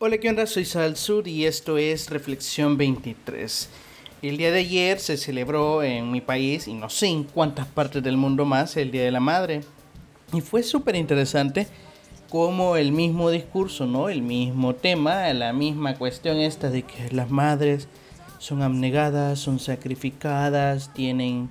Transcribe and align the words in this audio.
Hola, 0.00 0.18
¿qué 0.18 0.28
onda? 0.28 0.46
Soy 0.46 0.64
Sal 0.64 0.96
Sur 0.96 1.26
y 1.26 1.44
esto 1.44 1.76
es 1.76 2.08
Reflexión 2.08 2.76
23. 2.76 3.68
El 4.22 4.36
día 4.36 4.52
de 4.52 4.60
ayer 4.60 5.00
se 5.00 5.16
celebró 5.16 5.82
en 5.82 6.12
mi 6.12 6.20
país 6.20 6.68
y 6.68 6.74
no 6.74 6.88
sé 6.88 7.08
en 7.08 7.24
cuántas 7.24 7.66
partes 7.66 8.00
del 8.04 8.16
mundo 8.16 8.44
más 8.44 8.76
el 8.76 8.92
Día 8.92 9.02
de 9.02 9.10
la 9.10 9.18
Madre. 9.18 9.62
Y 10.32 10.40
fue 10.40 10.62
súper 10.62 10.94
interesante 10.94 11.66
como 12.28 12.76
el 12.76 12.92
mismo 12.92 13.28
discurso, 13.28 13.86
¿no? 13.86 14.08
El 14.08 14.22
mismo 14.22 14.72
tema, 14.76 15.32
la 15.32 15.52
misma 15.52 15.96
cuestión 15.96 16.36
esta 16.36 16.70
de 16.70 16.82
que 16.82 17.10
las 17.10 17.28
madres 17.28 17.88
son 18.38 18.62
abnegadas, 18.62 19.40
son 19.40 19.58
sacrificadas, 19.58 20.94
tienen 20.94 21.50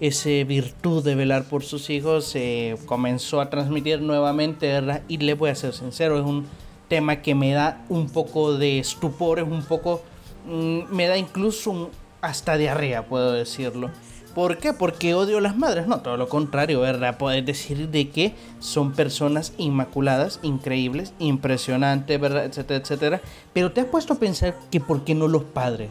esa 0.00 0.28
virtud 0.46 1.02
de 1.02 1.14
velar 1.14 1.48
por 1.48 1.64
sus 1.64 1.88
hijos, 1.88 2.26
se 2.26 2.76
comenzó 2.84 3.40
a 3.40 3.48
transmitir 3.48 4.02
nuevamente, 4.02 4.66
¿verdad? 4.66 5.00
Y 5.08 5.16
le 5.16 5.32
voy 5.32 5.48
a 5.48 5.54
ser 5.54 5.72
sincero, 5.72 6.18
es 6.18 6.26
un 6.26 6.44
tema 6.88 7.22
que 7.22 7.34
me 7.34 7.52
da 7.52 7.84
un 7.88 8.08
poco 8.08 8.56
de 8.56 8.78
estupor, 8.78 9.38
es 9.38 9.46
un 9.46 9.62
poco, 9.62 10.02
mm, 10.46 10.94
me 10.94 11.06
da 11.06 11.16
incluso 11.16 11.90
hasta 12.20 12.56
diarrea, 12.56 13.06
puedo 13.06 13.32
decirlo. 13.32 13.90
¿Por 14.34 14.58
qué? 14.58 14.74
Porque 14.74 15.14
odio 15.14 15.38
a 15.38 15.40
las 15.40 15.56
madres. 15.56 15.86
No, 15.86 16.02
todo 16.02 16.18
lo 16.18 16.28
contrario, 16.28 16.80
¿verdad? 16.80 17.16
Puedes 17.16 17.46
decir 17.46 17.88
de 17.88 18.10
que 18.10 18.34
son 18.58 18.92
personas 18.92 19.54
inmaculadas, 19.56 20.40
increíbles, 20.42 21.14
impresionantes, 21.18 22.20
¿verdad? 22.20 22.44
Etcétera, 22.44 22.80
etcétera. 22.80 23.20
Pero 23.54 23.72
te 23.72 23.80
has 23.80 23.86
puesto 23.86 24.12
a 24.12 24.18
pensar 24.18 24.54
que 24.70 24.78
por 24.78 25.04
qué 25.04 25.14
no 25.14 25.26
los 25.26 25.44
padres. 25.44 25.88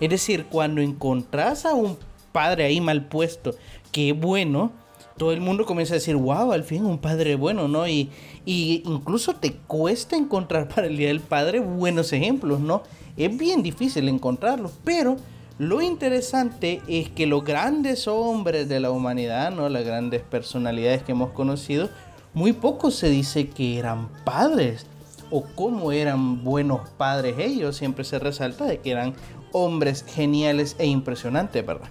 Es 0.00 0.10
decir, 0.10 0.46
cuando 0.46 0.80
encontrás 0.80 1.64
a 1.66 1.74
un 1.74 1.96
padre 2.32 2.64
ahí 2.64 2.80
mal 2.80 3.06
puesto, 3.06 3.54
que 3.92 4.12
bueno, 4.12 4.72
todo 5.16 5.30
el 5.30 5.40
mundo 5.40 5.64
comienza 5.64 5.94
a 5.94 5.98
decir, 5.98 6.16
wow, 6.16 6.50
al 6.50 6.64
fin 6.64 6.84
un 6.84 6.98
padre 6.98 7.36
bueno, 7.36 7.68
¿no? 7.68 7.86
Y, 7.86 8.10
y 8.44 8.82
incluso 8.84 9.34
te 9.34 9.52
cuesta 9.52 10.16
encontrar 10.16 10.68
para 10.68 10.86
el 10.86 10.96
Día 10.96 11.08
del 11.08 11.20
Padre 11.20 11.60
buenos 11.60 12.12
ejemplos, 12.12 12.60
¿no? 12.60 12.82
Es 13.16 13.36
bien 13.36 13.62
difícil 13.62 14.08
encontrarlos, 14.08 14.72
pero 14.84 15.16
lo 15.58 15.80
interesante 15.80 16.82
es 16.88 17.08
que 17.10 17.26
los 17.26 17.44
grandes 17.44 18.08
hombres 18.08 18.68
de 18.68 18.80
la 18.80 18.90
humanidad, 18.90 19.52
¿no? 19.52 19.68
Las 19.68 19.84
grandes 19.84 20.22
personalidades 20.22 21.02
que 21.04 21.12
hemos 21.12 21.30
conocido, 21.30 21.88
muy 22.32 22.52
poco 22.52 22.90
se 22.90 23.08
dice 23.08 23.48
que 23.48 23.78
eran 23.78 24.08
padres 24.24 24.86
o 25.30 25.44
cómo 25.54 25.92
eran 25.92 26.42
buenos 26.42 26.88
padres 26.90 27.36
ellos. 27.38 27.76
Siempre 27.76 28.04
se 28.04 28.18
resalta 28.18 28.64
de 28.64 28.78
que 28.78 28.90
eran 28.90 29.14
hombres 29.52 30.04
geniales 30.06 30.74
e 30.78 30.86
impresionantes, 30.86 31.64
¿verdad? 31.64 31.88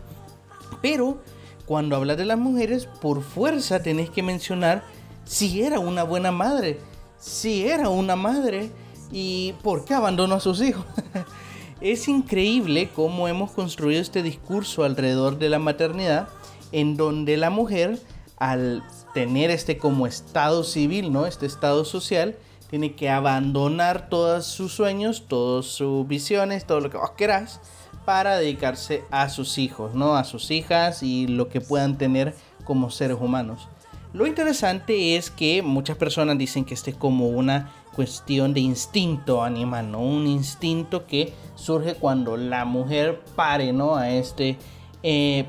Pero 0.81 1.21
cuando 1.65 1.95
hablas 1.95 2.17
de 2.17 2.25
las 2.25 2.37
mujeres, 2.37 2.87
por 3.01 3.23
fuerza 3.23 3.81
tenés 3.81 4.09
que 4.09 4.21
mencionar 4.21 4.83
si 5.25 5.61
era 5.61 5.79
una 5.79 6.03
buena 6.03 6.31
madre, 6.31 6.79
si 7.19 7.67
era 7.67 7.89
una 7.89 8.15
madre 8.15 8.71
y 9.11 9.53
por 9.63 9.85
qué 9.85 9.93
abandonó 9.93 10.35
a 10.35 10.39
sus 10.39 10.61
hijos. 10.61 10.85
es 11.81 12.07
increíble 12.07 12.89
cómo 12.95 13.27
hemos 13.27 13.51
construido 13.51 14.01
este 14.01 14.23
discurso 14.23 14.83
alrededor 14.83 15.37
de 15.37 15.49
la 15.49 15.59
maternidad 15.59 16.27
en 16.71 16.97
donde 16.97 17.37
la 17.37 17.49
mujer 17.49 17.99
al 18.37 18.83
tener 19.13 19.51
este 19.51 19.77
como 19.77 20.07
estado 20.07 20.63
civil, 20.63 21.13
¿no? 21.13 21.25
Este 21.25 21.45
estado 21.45 21.85
social, 21.85 22.35
tiene 22.69 22.95
que 22.95 23.09
abandonar 23.09 24.09
todos 24.09 24.47
sus 24.47 24.73
sueños, 24.73 25.25
todas 25.27 25.67
sus 25.67 26.07
visiones, 26.07 26.65
todo 26.65 26.79
lo 26.79 26.89
que 26.89 26.97
vos 26.97 27.11
querás 27.11 27.61
para 28.03 28.35
dedicarse 28.35 29.03
a 29.11 29.29
sus 29.29 29.59
hijos, 29.59 29.93
¿no? 29.93 30.15
A 30.15 30.23
sus 30.23 30.51
hijas 30.51 31.03
y 31.03 31.27
lo 31.27 31.49
que 31.49 31.61
puedan 31.61 31.97
tener 31.97 32.35
como 32.63 32.89
seres 32.89 33.17
humanos. 33.19 33.67
Lo 34.13 34.27
interesante 34.27 35.15
es 35.15 35.31
que 35.31 35.63
muchas 35.63 35.97
personas 35.97 36.37
dicen 36.37 36.65
que 36.65 36.75
este 36.75 36.91
es 36.91 36.97
como 36.97 37.29
una 37.29 37.71
cuestión 37.95 38.53
de 38.53 38.59
instinto 38.59 39.43
animal, 39.43 39.91
¿no? 39.91 40.01
Un 40.01 40.27
instinto 40.27 41.07
que 41.07 41.33
surge 41.55 41.95
cuando 41.95 42.37
la 42.37 42.63
mujer 42.65 43.21
pare, 43.35 43.73
¿no? 43.73 43.95
A 43.95 44.11
este 44.11 44.57
eh, 45.01 45.45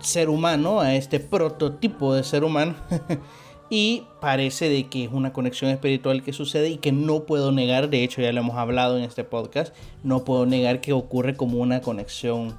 ser 0.00 0.28
humano, 0.28 0.80
a 0.80 0.94
este 0.94 1.20
prototipo 1.20 2.14
de 2.14 2.24
ser 2.24 2.42
humano. 2.42 2.74
y 3.70 4.04
parece 4.20 4.68
de 4.68 4.88
que 4.88 5.04
es 5.04 5.12
una 5.12 5.32
conexión 5.32 5.70
espiritual 5.70 6.22
que 6.22 6.32
sucede 6.32 6.70
y 6.70 6.78
que 6.78 6.92
no 6.92 7.24
puedo 7.24 7.52
negar, 7.52 7.88
de 7.88 8.02
hecho 8.02 8.20
ya 8.20 8.32
lo 8.32 8.40
hemos 8.40 8.56
hablado 8.56 8.98
en 8.98 9.04
este 9.04 9.24
podcast, 9.24 9.74
no 10.02 10.24
puedo 10.24 10.44
negar 10.44 10.80
que 10.80 10.92
ocurre 10.92 11.36
como 11.36 11.58
una 11.58 11.80
conexión 11.80 12.54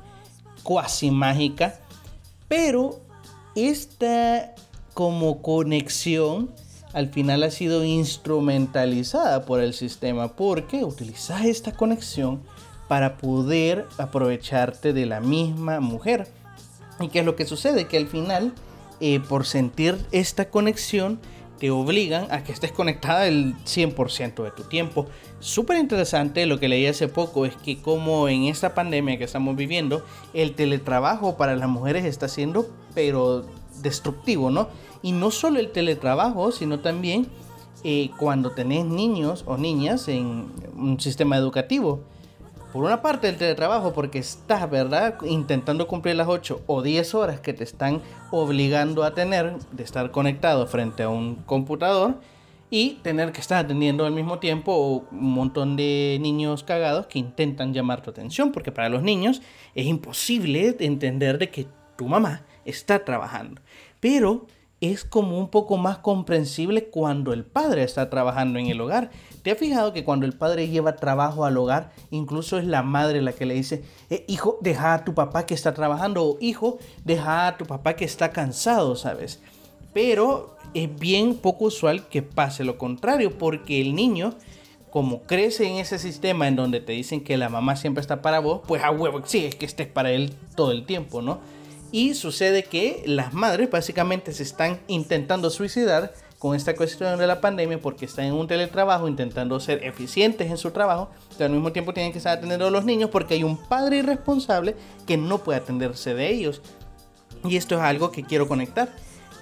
cuasi 0.64 1.12
mágica, 1.12 1.80
pero 2.48 3.02
esta 3.56 4.56
como 4.94 5.42
conexión 5.42 6.52
al 6.94 7.10
final 7.10 7.42
ha 7.42 7.50
sido 7.50 7.84
instrumentalizada 7.84 9.46
por 9.46 9.60
el 9.60 9.74
sistema 9.74 10.36
porque 10.36 10.84
utilizas 10.84 11.44
esta 11.46 11.72
conexión 11.72 12.42
para 12.88 13.18
poder 13.18 13.88
aprovecharte 13.98 14.94
de 14.94 15.08
la 15.08 15.20
misma 15.20 15.80
mujer. 15.80 16.28
¿Y 17.00 17.08
qué 17.08 17.20
es 17.20 17.26
lo 17.26 17.36
que 17.36 17.46
sucede? 17.46 17.88
Que 17.88 17.98
al 17.98 18.08
final, 18.08 18.54
eh, 19.00 19.20
por 19.20 19.48
sentir 19.48 19.98
esta 20.12 20.50
conexión, 20.52 21.20
te 21.58 21.72
obligan 21.72 22.28
a 22.30 22.44
que 22.44 22.52
estés 22.52 22.72
conectada 22.72 23.26
el 23.26 23.56
100% 23.66 24.44
de 24.44 24.52
tu 24.52 24.64
tiempo. 24.64 25.08
Súper 25.40 25.78
interesante 25.78 26.46
lo 26.46 26.60
que 26.60 26.68
leí 26.68 26.86
hace 26.86 27.08
poco 27.08 27.46
es 27.46 27.56
que 27.56 27.82
como 27.82 28.28
en 28.28 28.44
esta 28.44 28.76
pandemia 28.76 29.18
que 29.18 29.24
estamos 29.24 29.56
viviendo, 29.56 30.06
el 30.34 30.54
teletrabajo 30.54 31.38
para 31.38 31.56
las 31.56 31.70
mujeres 31.70 32.06
está 32.06 32.28
siendo 32.28 32.70
pero 32.94 33.46
destructivo, 33.84 34.50
¿no? 34.50 34.70
Y 35.04 35.12
no 35.12 35.30
solo 35.30 35.60
el 35.60 35.72
teletrabajo, 35.72 36.52
sino 36.52 36.80
también 36.80 37.28
eh, 37.84 38.10
cuando 38.18 38.52
tenés 38.52 38.86
niños 38.86 39.44
o 39.46 39.58
niñas 39.58 40.08
en 40.08 40.52
un 40.76 41.00
sistema 41.00 41.38
educativo. 41.38 42.02
Por 42.72 42.86
una 42.86 43.04
parte 43.04 43.30
el 43.30 43.38
teletrabajo 43.38 43.94
porque 43.94 44.18
estás, 44.18 44.68
¿verdad? 44.68 45.22
Intentando 45.24 45.88
cumplir 45.88 46.16
las 46.16 46.28
8 46.28 46.62
o 46.66 46.82
10 46.82 47.14
horas 47.14 47.40
que 47.40 47.54
te 47.54 47.64
están 47.64 48.02
obligando 48.32 49.04
a 49.04 49.14
tener 49.14 49.60
de 49.72 49.84
estar 49.84 50.10
conectado 50.10 50.66
frente 50.66 51.04
a 51.04 51.10
un 51.10 51.36
computador 51.36 52.16
y 52.72 52.96
tener 53.04 53.32
que 53.32 53.42
estar 53.42 53.64
atendiendo 53.64 54.04
al 54.04 54.14
mismo 54.14 54.40
tiempo 54.40 55.06
un 55.12 55.32
montón 55.34 55.76
de 55.76 56.18
niños 56.20 56.64
cagados 56.64 57.06
que 57.06 57.20
intentan 57.20 57.72
llamar 57.72 58.02
tu 58.02 58.10
atención 58.10 58.52
porque 58.52 58.72
para 58.72 58.90
los 58.90 59.04
niños 59.04 59.44
es 59.76 59.86
imposible 59.86 60.76
entender 60.80 61.38
de 61.38 61.52
que 61.52 61.68
tu 61.96 62.08
mamá 62.08 62.42
está 62.66 63.06
trabajando. 63.06 63.62
Pero 64.00 64.48
es 64.92 65.06
como 65.06 65.40
un 65.40 65.48
poco 65.48 65.78
más 65.78 66.00
comprensible 66.00 66.90
cuando 66.90 67.32
el 67.32 67.46
padre 67.46 67.84
está 67.84 68.10
trabajando 68.10 68.60
en 68.60 68.68
el 68.68 68.82
hogar. 68.82 69.12
¿Te 69.42 69.52
has 69.52 69.58
fijado 69.58 69.94
que 69.94 70.04
cuando 70.04 70.26
el 70.26 70.34
padre 70.34 70.68
lleva 70.68 70.98
trabajo 70.98 71.46
al 71.46 71.58
hogar, 71.58 71.94
incluso 72.12 72.58
es 72.58 72.66
la 72.66 72.84
madre 72.84 73.22
la 73.22 73.32
que 73.32 73.46
le 73.46 73.54
dice, 73.54 73.84
eh, 74.10 74.26
hijo, 74.28 74.58
deja 74.60 74.94
a 74.94 75.06
tu 75.06 75.14
papá 75.14 75.46
que 75.46 75.54
está 75.54 75.74
trabajando 75.74 76.26
o 76.26 76.38
hijo, 76.42 76.80
deja 77.06 77.48
a 77.48 77.58
tu 77.58 77.66
papá 77.66 77.96
que 77.96 78.04
está 78.04 78.32
cansado, 78.32 78.98
¿sabes? 78.98 79.40
Pero 79.94 80.58
es 80.74 80.94
bien 81.00 81.36
poco 81.36 81.66
usual 81.66 82.10
que 82.10 82.22
pase 82.22 82.66
lo 82.66 82.78
contrario, 82.78 83.38
porque 83.38 83.80
el 83.80 83.96
niño, 83.96 84.34
como 84.90 85.22
crece 85.22 85.66
en 85.66 85.78
ese 85.78 85.98
sistema 85.98 86.50
en 86.50 86.58
donde 86.58 86.82
te 86.82 86.92
dicen 86.92 87.24
que 87.24 87.38
la 87.38 87.48
mamá 87.48 87.78
siempre 87.78 88.02
está 88.02 88.22
para 88.22 88.40
vos, 88.40 88.60
pues 88.68 88.84
a 88.84 88.92
huevo, 88.92 89.22
sí, 89.24 89.46
es 89.46 89.56
que 89.56 89.66
estés 89.66 89.88
para 89.88 90.12
él 90.12 90.34
todo 90.58 90.74
el 90.74 90.86
tiempo, 90.86 91.22
¿no? 91.22 91.40
Y 91.94 92.16
sucede 92.16 92.64
que 92.64 93.04
las 93.06 93.36
madres 93.36 93.70
básicamente 93.70 94.34
se 94.34 94.42
están 94.42 94.80
intentando 94.88 95.52
suicidar 95.52 96.12
con 96.40 96.56
esta 96.56 96.76
cuestión 96.76 97.20
de 97.20 97.28
la 97.28 97.40
pandemia 97.40 97.80
porque 97.80 98.06
están 98.06 98.26
en 98.26 98.34
un 98.34 98.48
teletrabajo 98.48 99.08
intentando 99.08 99.60
ser 99.60 99.84
eficientes 99.84 100.50
en 100.50 100.58
su 100.58 100.72
trabajo, 100.72 101.12
pero 101.38 101.46
al 101.46 101.52
mismo 101.52 101.72
tiempo 101.72 101.94
tienen 101.94 102.12
que 102.12 102.18
estar 102.18 102.36
atendiendo 102.36 102.66
a 102.66 102.72
los 102.72 102.84
niños 102.84 103.12
porque 103.12 103.36
hay 103.36 103.44
un 103.44 103.58
padre 103.58 103.98
irresponsable 103.98 104.76
que 105.06 105.18
no 105.18 105.44
puede 105.44 105.60
atenderse 105.60 106.16
de 106.16 106.32
ellos. 106.32 106.64
Y 107.44 107.58
esto 107.58 107.76
es 107.76 107.82
algo 107.82 108.12
que 108.12 108.24
quiero 108.24 108.48
conectar, 108.48 108.90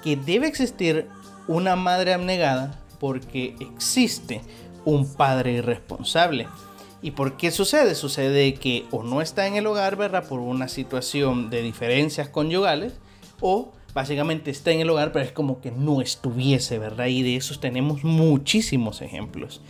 que 0.03 0.17
debe 0.17 0.47
existir 0.47 1.07
una 1.47 1.77
madre 1.77 2.13
abnegada 2.13 2.77
porque 2.99 3.55
existe 3.61 4.41
un 4.83 5.07
padre 5.13 5.53
irresponsable. 5.53 6.49
¿Y 7.01 7.11
por 7.11 7.35
qué 7.35 7.49
sucede? 7.49 7.95
Sucede 7.95 8.53
que 8.53 8.85
o 8.91 9.01
no 9.01 9.21
está 9.21 9.47
en 9.47 9.55
el 9.55 9.65
hogar, 9.65 9.95
¿verdad? 9.95 10.27
Por 10.27 10.39
una 10.39 10.67
situación 10.67 11.49
de 11.49 11.63
diferencias 11.63 12.29
conyugales, 12.29 12.93
o 13.39 13.71
básicamente 13.93 14.51
está 14.51 14.71
en 14.71 14.81
el 14.81 14.89
hogar, 14.89 15.11
pero 15.11 15.25
es 15.25 15.31
como 15.31 15.61
que 15.61 15.71
no 15.71 16.01
estuviese, 16.01 16.77
¿verdad? 16.77 17.07
Y 17.07 17.23
de 17.23 17.35
esos 17.35 17.59
tenemos 17.59 18.03
muchísimos 18.03 19.01
ejemplos. 19.01 19.61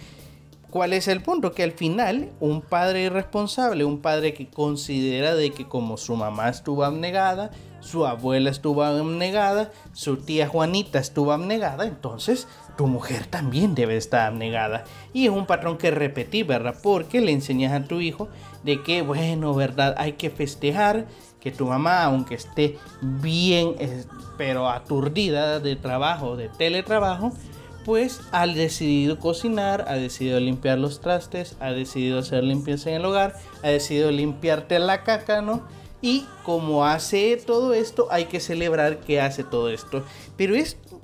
¿Cuál 0.70 0.94
es 0.94 1.10
el 1.10 1.22
punto? 1.22 1.52
Que 1.52 1.64
al 1.64 1.74
final 1.74 2.32
un 2.40 2.62
padre 2.62 3.04
irresponsable, 3.04 3.84
un 3.84 4.00
padre 4.00 4.34
que 4.34 4.50
considera 4.50 5.36
de 5.36 5.52
que 5.52 5.68
como 5.68 5.98
su 5.98 6.16
mamá 6.16 6.48
estuvo 6.48 6.86
abnegada, 6.86 7.52
su 7.82 8.06
abuela 8.06 8.50
estuvo 8.50 8.84
abnegada, 8.84 9.72
su 9.92 10.18
tía 10.18 10.48
Juanita 10.48 11.00
estuvo 11.00 11.34
abnegada, 11.34 11.86
entonces 11.86 12.48
tu 12.78 12.88
mujer 12.88 13.26
también 13.28 13.76
debe 13.76 13.98
estar 13.98 14.28
abnegada. 14.28 14.84
Y 15.14 15.26
es 15.26 15.32
un 15.32 15.46
patrón 15.46 15.78
que 15.78 15.92
repetí, 15.92 16.44
¿verdad? 16.44 16.76
Porque 16.82 17.22
le 17.22 17.32
enseñas 17.32 17.74
a 17.74 17.86
tu 17.86 18.02
hijo 18.02 18.30
de 18.64 18.82
que, 18.84 19.02
bueno, 19.02 19.54
¿verdad? 19.54 19.96
Hay 19.98 20.14
que 20.14 20.30
festejar 20.30 21.06
que 21.40 21.52
tu 21.52 21.66
mamá, 21.66 22.04
aunque 22.04 22.36
esté 22.36 22.78
bien, 23.02 23.76
pero 24.38 24.70
aturdida 24.70 25.60
de 25.60 25.76
trabajo, 25.76 26.36
de 26.36 26.50
teletrabajo, 26.50 27.34
pues 27.84 28.22
ha 28.32 28.46
decidido 28.46 29.20
cocinar, 29.20 29.86
ha 29.88 29.96
decidido 29.96 30.40
limpiar 30.40 30.78
los 30.78 31.02
trastes, 31.02 31.58
ha 31.60 31.72
decidido 31.72 32.20
hacer 32.20 32.44
limpieza 32.44 32.92
en 32.92 32.98
el 32.98 33.06
hogar, 33.06 33.36
ha 33.64 33.70
decidido 33.70 34.12
limpiarte 34.12 34.78
la 34.78 35.04
caca, 35.04 35.42
¿no? 35.42 35.64
Y 36.02 36.26
como 36.44 36.86
hace 36.86 37.38
todo 37.38 37.74
esto, 37.74 38.08
hay 38.12 38.26
que 38.26 38.40
celebrar 38.40 39.00
que 39.00 39.22
hace 39.22 39.44
todo 39.44 39.70
esto. 39.70 40.04
Pero 40.36 40.56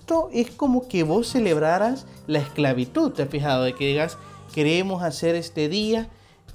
esto 0.08 0.30
es 0.32 0.52
como 0.52 0.88
que 0.88 1.04
vos 1.04 1.28
celebraras 1.28 2.06
la 2.28 2.40
esclavitud, 2.40 3.12
¿te 3.12 3.24
has 3.24 3.30
fijado? 3.30 3.64
De 3.64 3.74
que 3.74 3.88
digas, 3.88 4.18
queremos 4.54 5.04
hacer 5.04 5.36
este 5.36 5.68
día 5.68 6.08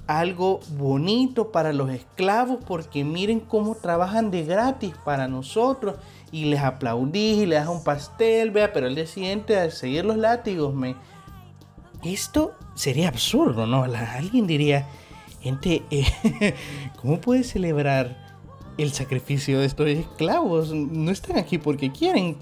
algo 0.07 0.59
bonito 0.75 1.51
para 1.51 1.71
los 1.71 1.91
esclavos 1.91 2.57
porque 2.65 3.03
miren 3.03 3.39
cómo 3.39 3.75
trabajan 3.75 4.31
de 4.31 4.43
gratis 4.43 4.95
para 5.05 5.27
nosotros 5.27 5.97
y 6.31 6.45
les 6.45 6.61
aplaudís 6.61 7.43
y 7.43 7.45
les 7.45 7.59
das 7.59 7.69
un 7.69 7.83
pastel, 7.83 8.49
vea, 8.49 8.73
pero 8.73 8.87
al 8.87 8.95
día 8.95 9.05
siguiente 9.05 9.59
al 9.59 9.71
seguir 9.71 10.03
los 10.03 10.17
látigos 10.17 10.73
me... 10.73 10.95
Esto 12.03 12.55
sería 12.73 13.07
absurdo, 13.07 13.67
¿no? 13.67 13.83
alguien 13.83 14.47
diría, 14.47 14.87
gente, 15.41 15.83
eh, 15.91 16.55
¿cómo 16.99 17.21
puede 17.21 17.43
celebrar 17.43 18.32
el 18.77 18.91
sacrificio 18.93 19.59
de 19.59 19.65
estos 19.65 19.87
esclavos? 19.87 20.71
No 20.71 21.11
están 21.11 21.37
aquí 21.37 21.57
porque 21.57 21.91
quieren, 21.91 22.37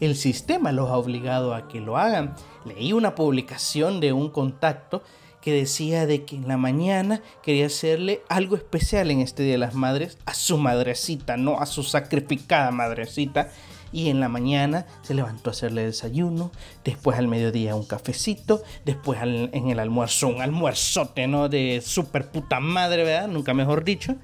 el 0.00 0.16
sistema 0.16 0.72
los 0.72 0.90
ha 0.90 0.96
obligado 0.96 1.54
a 1.54 1.68
que 1.68 1.80
lo 1.80 1.96
hagan. 1.96 2.34
Leí 2.64 2.92
una 2.92 3.14
publicación 3.14 4.00
de 4.00 4.12
un 4.12 4.30
contacto 4.30 5.02
que 5.40 5.52
decía 5.52 6.06
de 6.06 6.24
que 6.24 6.36
en 6.36 6.46
la 6.46 6.56
mañana 6.56 7.20
quería 7.42 7.66
hacerle 7.66 8.22
algo 8.28 8.56
especial 8.56 9.10
en 9.10 9.20
este 9.20 9.42
Día 9.42 9.52
de 9.52 9.58
las 9.58 9.74
Madres 9.74 10.16
a 10.24 10.34
su 10.34 10.56
madrecita, 10.56 11.36
no 11.36 11.60
a 11.60 11.66
su 11.66 11.82
sacrificada 11.82 12.70
madrecita. 12.70 13.50
Y 13.94 14.08
en 14.08 14.20
la 14.20 14.30
mañana 14.30 14.86
se 15.02 15.12
levantó 15.12 15.50
a 15.50 15.52
hacerle 15.52 15.84
desayuno, 15.84 16.50
después 16.82 17.18
al 17.18 17.28
mediodía 17.28 17.74
un 17.74 17.84
cafecito, 17.84 18.62
después 18.86 19.20
en 19.22 19.68
el 19.68 19.78
almuerzo 19.78 20.28
un 20.28 20.40
almuerzote, 20.40 21.26
¿no? 21.26 21.50
De 21.50 21.82
super 21.84 22.30
puta 22.30 22.58
madre, 22.58 23.04
¿verdad? 23.04 23.28
Nunca 23.28 23.52
mejor 23.52 23.84
dicho. 23.84 24.16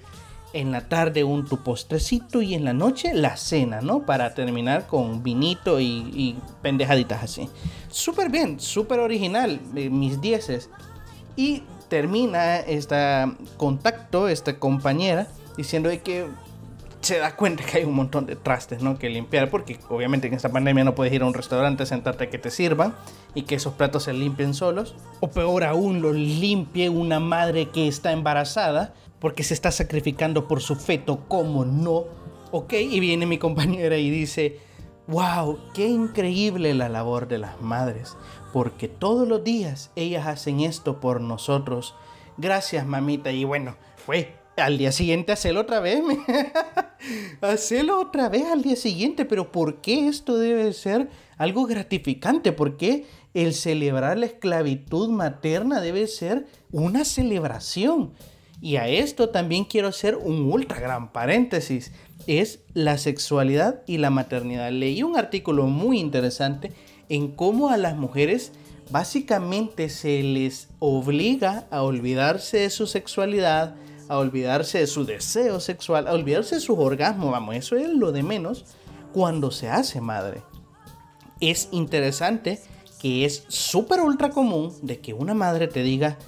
En 0.52 0.72
la 0.72 0.88
tarde 0.88 1.24
un 1.24 1.46
tu 1.46 1.58
postrecito 1.58 2.40
y 2.40 2.54
en 2.54 2.64
la 2.64 2.72
noche 2.72 3.12
la 3.14 3.36
cena, 3.36 3.80
¿no? 3.80 4.06
Para 4.06 4.34
terminar 4.34 4.86
con 4.86 5.22
vinito 5.22 5.78
y, 5.78 6.10
y 6.14 6.38
pendejaditas 6.62 7.22
así. 7.22 7.48
Súper 7.90 8.30
bien, 8.30 8.58
súper 8.58 9.00
original, 9.00 9.60
eh, 9.76 9.90
mis 9.90 10.20
dieces. 10.20 10.70
Y 11.36 11.62
termina 11.88 12.56
este 12.56 12.96
contacto, 13.56 14.28
esta 14.28 14.58
compañera, 14.58 15.26
diciendo 15.56 15.90
que 16.02 16.26
se 17.00 17.18
da 17.18 17.36
cuenta 17.36 17.64
que 17.64 17.78
hay 17.78 17.84
un 17.84 17.94
montón 17.94 18.26
de 18.26 18.36
trastes 18.36 18.82
¿no? 18.82 18.98
que 18.98 19.08
limpiar, 19.08 19.50
porque 19.50 19.78
obviamente 19.88 20.26
en 20.26 20.34
esta 20.34 20.50
pandemia 20.50 20.84
no 20.84 20.94
puedes 20.94 21.12
ir 21.12 21.22
a 21.22 21.26
un 21.26 21.34
restaurante, 21.34 21.86
sentarte 21.86 22.24
a 22.24 22.30
que 22.30 22.38
te 22.38 22.50
sirvan 22.50 22.94
y 23.34 23.42
que 23.42 23.54
esos 23.54 23.74
platos 23.74 24.04
se 24.04 24.12
limpien 24.12 24.54
solos. 24.54 24.94
O 25.20 25.30
peor 25.30 25.64
aún, 25.64 26.02
lo 26.02 26.12
limpie 26.12 26.88
una 26.88 27.20
madre 27.20 27.68
que 27.68 27.88
está 27.88 28.12
embarazada 28.12 28.94
porque 29.20 29.42
se 29.42 29.54
está 29.54 29.70
sacrificando 29.70 30.48
por 30.48 30.60
su 30.60 30.76
feto, 30.76 31.24
¿cómo 31.28 31.64
no? 31.64 32.04
Ok, 32.50 32.74
y 32.74 33.00
viene 33.00 33.26
mi 33.26 33.38
compañera 33.38 33.96
y 33.98 34.10
dice, 34.10 34.58
wow, 35.06 35.58
qué 35.74 35.86
increíble 35.86 36.74
la 36.74 36.88
labor 36.88 37.28
de 37.28 37.38
las 37.38 37.60
madres 37.60 38.16
porque 38.52 38.88
todos 38.88 39.28
los 39.28 39.44
días 39.44 39.90
ellas 39.96 40.26
hacen 40.26 40.60
esto 40.60 41.00
por 41.00 41.20
nosotros. 41.20 41.94
Gracias, 42.36 42.86
mamita. 42.86 43.30
Y 43.30 43.44
bueno, 43.44 43.76
fue 43.96 44.34
al 44.56 44.78
día 44.78 44.92
siguiente 44.92 45.32
hacerlo 45.32 45.60
otra 45.60 45.80
vez. 45.80 46.02
hacerlo 47.40 48.00
otra 48.00 48.28
vez 48.28 48.46
al 48.46 48.62
día 48.62 48.76
siguiente. 48.76 49.24
Pero 49.24 49.52
¿por 49.52 49.80
qué 49.80 50.08
esto 50.08 50.38
debe 50.38 50.72
ser 50.72 51.08
algo 51.36 51.66
gratificante? 51.66 52.52
¿Por 52.52 52.76
qué 52.76 53.06
el 53.34 53.54
celebrar 53.54 54.18
la 54.18 54.26
esclavitud 54.26 55.10
materna 55.10 55.80
debe 55.80 56.06
ser 56.06 56.46
una 56.72 57.04
celebración? 57.04 58.12
Y 58.60 58.76
a 58.76 58.88
esto 58.88 59.28
también 59.28 59.64
quiero 59.64 59.88
hacer 59.88 60.16
un 60.16 60.52
ultra 60.52 60.80
gran 60.80 61.12
paréntesis. 61.12 61.92
Es 62.26 62.60
la 62.74 62.98
sexualidad 62.98 63.82
y 63.86 63.98
la 63.98 64.10
maternidad. 64.10 64.70
Leí 64.70 65.02
un 65.02 65.16
artículo 65.16 65.66
muy 65.66 66.00
interesante 66.00 66.72
en 67.08 67.28
cómo 67.28 67.70
a 67.70 67.76
las 67.76 67.96
mujeres 67.96 68.52
básicamente 68.90 69.88
se 69.88 70.22
les 70.22 70.68
obliga 70.78 71.66
a 71.70 71.82
olvidarse 71.82 72.58
de 72.58 72.70
su 72.70 72.86
sexualidad, 72.86 73.74
a 74.08 74.18
olvidarse 74.18 74.78
de 74.78 74.86
su 74.86 75.04
deseo 75.04 75.60
sexual, 75.60 76.08
a 76.08 76.12
olvidarse 76.12 76.56
de 76.56 76.60
sus 76.60 76.78
orgasmos, 76.78 77.30
vamos, 77.30 77.56
eso 77.56 77.76
es 77.76 77.88
lo 77.88 78.12
de 78.12 78.22
menos 78.22 78.64
cuando 79.12 79.50
se 79.50 79.68
hace 79.68 80.00
madre. 80.00 80.42
Es 81.40 81.68
interesante 81.70 82.60
que 82.98 83.24
es 83.24 83.44
súper 83.48 84.00
ultra 84.00 84.30
común 84.30 84.72
de 84.82 84.98
que 85.00 85.12
una 85.12 85.34
madre 85.34 85.68
te 85.68 85.82
diga, 85.82 86.18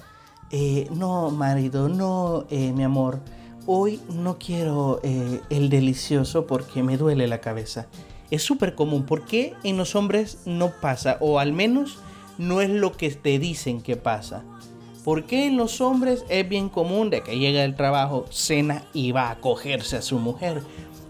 eh, 0.51 0.87
no, 0.91 1.29
marido, 1.31 1.89
no, 1.89 2.45
eh, 2.49 2.71
mi 2.73 2.83
amor, 2.83 3.19
hoy 3.65 3.99
no 4.09 4.37
quiero 4.37 4.99
eh, 5.03 5.41
el 5.49 5.69
delicioso 5.69 6.45
porque 6.47 6.83
me 6.83 6.97
duele 6.97 7.27
la 7.27 7.41
cabeza 7.41 7.87
es 8.31 8.41
súper 8.41 8.73
común. 8.73 9.03
¿Por 9.03 9.25
qué 9.25 9.53
en 9.63 9.77
los 9.77 9.93
hombres 9.95 10.39
no 10.45 10.71
pasa? 10.71 11.17
O 11.19 11.37
al 11.37 11.51
menos 11.51 11.99
no 12.37 12.61
es 12.61 12.69
lo 12.69 12.93
que 12.93 13.11
te 13.11 13.37
dicen 13.37 13.81
que 13.81 13.97
pasa. 13.97 14.43
¿Por 15.03 15.25
qué 15.25 15.47
en 15.47 15.57
los 15.57 15.81
hombres 15.81 16.23
es 16.29 16.47
bien 16.47 16.69
común 16.69 17.09
de 17.09 17.21
que 17.21 17.37
llega 17.37 17.61
del 17.61 17.75
trabajo, 17.75 18.25
cena 18.29 18.85
y 18.93 19.11
va 19.11 19.29
a 19.29 19.39
cogerse 19.39 19.97
a 19.97 20.01
su 20.01 20.17
mujer? 20.17 20.63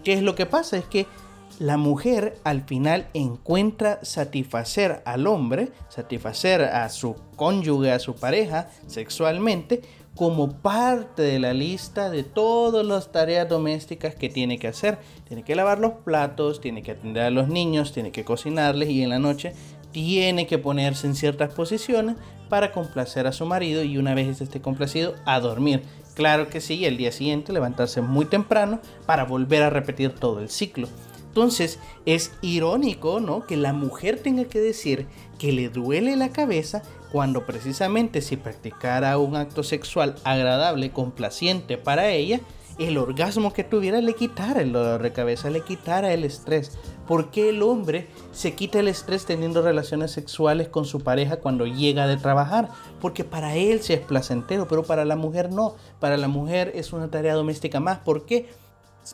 ¿Qué 0.03 0.13
es 0.13 0.23
lo 0.23 0.33
que 0.33 0.47
pasa? 0.47 0.77
Es 0.77 0.85
que 0.85 1.05
la 1.59 1.77
mujer 1.77 2.39
al 2.43 2.63
final 2.63 3.07
encuentra 3.13 3.99
satisfacer 4.03 5.01
al 5.05 5.27
hombre, 5.27 5.71
satisfacer 5.89 6.61
a 6.63 6.89
su 6.89 7.15
cónyuge, 7.35 7.91
a 7.91 7.99
su 7.99 8.15
pareja 8.15 8.69
sexualmente, 8.87 9.81
como 10.15 10.57
parte 10.57 11.21
de 11.21 11.39
la 11.39 11.53
lista 11.53 12.09
de 12.09 12.23
todas 12.23 12.85
las 12.85 13.11
tareas 13.11 13.47
domésticas 13.47 14.15
que 14.15 14.29
tiene 14.29 14.59
que 14.59 14.67
hacer. 14.67 14.99
Tiene 15.27 15.43
que 15.43 15.55
lavar 15.55 15.79
los 15.79 15.93
platos, 16.03 16.61
tiene 16.61 16.83
que 16.83 16.91
atender 16.91 17.23
a 17.23 17.31
los 17.31 17.47
niños, 17.47 17.93
tiene 17.93 18.11
que 18.11 18.25
cocinarles 18.25 18.89
y 18.89 19.03
en 19.03 19.09
la 19.09 19.19
noche 19.19 19.53
tiene 19.91 20.47
que 20.47 20.57
ponerse 20.57 21.07
en 21.07 21.15
ciertas 21.15 21.53
posiciones 21.53 22.15
para 22.49 22.71
complacer 22.71 23.27
a 23.27 23.31
su 23.31 23.45
marido 23.45 23.83
y 23.83 23.97
una 23.97 24.13
vez 24.13 24.41
esté 24.41 24.61
complacido 24.61 25.15
a 25.25 25.39
dormir. 25.39 25.83
Claro 26.15 26.49
que 26.49 26.59
sí, 26.59 26.85
el 26.85 26.97
día 26.97 27.11
siguiente 27.11 27.53
levantarse 27.53 28.01
muy 28.01 28.25
temprano 28.25 28.79
para 29.05 29.23
volver 29.23 29.63
a 29.63 29.69
repetir 29.69 30.13
todo 30.13 30.39
el 30.39 30.49
ciclo. 30.49 30.87
Entonces 31.31 31.79
es 32.05 32.33
irónico, 32.41 33.21
¿no? 33.21 33.47
Que 33.47 33.55
la 33.55 33.71
mujer 33.71 34.19
tenga 34.21 34.43
que 34.43 34.59
decir 34.59 35.07
que 35.39 35.53
le 35.53 35.69
duele 35.69 36.17
la 36.17 36.33
cabeza 36.33 36.83
cuando 37.09 37.45
precisamente 37.45 38.21
si 38.21 38.35
practicara 38.35 39.17
un 39.17 39.37
acto 39.37 39.63
sexual 39.63 40.15
agradable, 40.25 40.91
complaciente 40.91 41.77
para 41.77 42.09
ella, 42.09 42.41
el 42.79 42.97
orgasmo 42.97 43.53
que 43.53 43.63
tuviera 43.63 44.01
le 44.01 44.13
quitara 44.13 44.59
el 44.59 44.73
dolor 44.73 45.01
de 45.01 45.13
cabeza, 45.13 45.49
le 45.49 45.61
quitara 45.61 46.11
el 46.11 46.25
estrés. 46.25 46.77
¿Por 47.07 47.31
qué 47.31 47.47
el 47.47 47.63
hombre 47.63 48.07
se 48.33 48.53
quita 48.53 48.81
el 48.81 48.89
estrés 48.89 49.25
teniendo 49.25 49.61
relaciones 49.61 50.11
sexuales 50.11 50.67
con 50.67 50.83
su 50.83 50.99
pareja 50.99 51.37
cuando 51.37 51.65
llega 51.65 52.07
de 52.07 52.17
trabajar? 52.17 52.67
Porque 52.99 53.23
para 53.23 53.55
él 53.55 53.79
sí 53.81 53.93
es 53.93 54.01
placentero, 54.01 54.67
pero 54.67 54.83
para 54.83 55.05
la 55.05 55.15
mujer 55.15 55.49
no. 55.49 55.75
Para 56.01 56.17
la 56.17 56.27
mujer 56.27 56.73
es 56.75 56.91
una 56.91 57.09
tarea 57.09 57.35
doméstica 57.35 57.79
más. 57.79 57.99
¿Por 57.99 58.25
qué? 58.25 58.49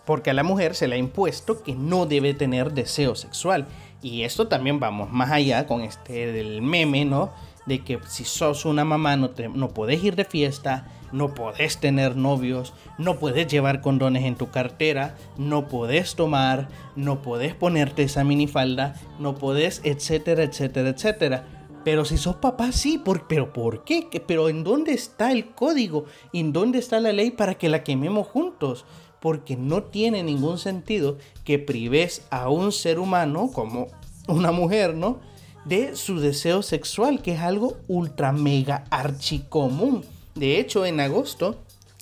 Porque 0.06 0.30
a 0.30 0.34
la 0.34 0.44
mujer 0.44 0.76
se 0.76 0.88
le 0.88 0.96
ha 0.96 1.00
impuesto 1.00 1.64
que 1.64 1.74
no 1.76 2.06
debe 2.06 2.34
tener 2.34 2.74
deseo 2.74 3.16
sexual. 3.16 3.68
Y 4.02 4.24
esto 4.24 4.48
también 4.48 4.80
vamos 4.80 5.12
más 5.12 5.32
allá 5.32 5.66
con 5.66 5.82
este 5.82 6.32
del 6.32 6.62
meme, 6.62 7.06
¿no? 7.06 7.32
de 7.68 7.84
que 7.84 8.00
si 8.08 8.24
sos 8.24 8.66
una 8.66 8.86
mamá 8.86 9.18
no, 9.18 9.30
te, 9.30 9.50
no 9.50 9.70
podés 9.70 10.02
ir 10.02 10.16
de 10.16 10.24
fiesta, 10.24 10.88
no 11.12 11.36
podés 11.36 11.78
tener 11.78 12.16
novios, 12.16 12.74
no 12.98 13.20
podés 13.20 13.48
llevar 13.48 13.82
condones 13.82 14.24
en 14.24 14.36
tu 14.36 14.50
cartera, 14.50 15.16
no 15.38 15.68
podés 15.68 16.16
tomar, 16.16 16.70
no 16.96 17.22
podés 17.22 17.54
ponerte 17.54 18.04
esa 18.04 18.24
minifalda, 18.24 18.96
no 19.20 19.36
podés, 19.36 19.82
etcétera, 19.84 20.44
etcétera, 20.44 20.90
etcétera. 20.90 21.46
Pero 21.84 22.06
si 22.06 22.18
sos 22.18 22.38
papá, 22.38 22.72
sí, 22.72 22.98
por, 22.98 23.28
pero 23.28 23.52
¿por 23.52 23.84
qué? 23.84 24.08
¿Pero 24.26 24.50
en 24.50 24.64
dónde 24.64 24.94
está 24.94 25.32
el 25.32 25.52
código? 25.52 26.06
¿En 26.34 26.54
dónde 26.54 26.80
está 26.80 27.00
la 27.02 27.12
ley 27.12 27.32
para 27.32 27.56
que 27.56 27.70
la 27.70 27.84
quememos 27.84 28.28
juntos? 28.28 28.86
Porque 29.20 29.56
no 29.56 29.84
tiene 29.84 30.24
ningún 30.24 30.58
sentido 30.58 31.18
que 31.44 31.60
prives 31.60 32.24
a 32.30 32.50
un 32.50 32.72
ser 32.72 33.00
humano 33.00 33.50
como 33.54 33.88
una 34.28 34.52
mujer, 34.52 34.94
¿no? 34.94 35.20
de 35.68 35.96
su 35.96 36.20
deseo 36.20 36.62
sexual, 36.62 37.22
que 37.22 37.34
es 37.34 37.42
algo 37.42 37.78
ultra 37.88 38.32
mega 38.32 38.86
archicomún. 38.90 40.06
De 40.36 40.60
hecho, 40.60 40.86
en 40.86 41.00
agosto 41.00 41.60